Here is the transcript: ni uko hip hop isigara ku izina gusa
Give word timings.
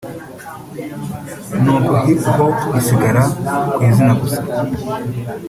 ni 1.61 1.69
uko 1.75 1.93
hip 2.03 2.23
hop 2.37 2.57
isigara 2.79 3.23
ku 3.73 3.79
izina 3.89 4.13
gusa 4.21 4.39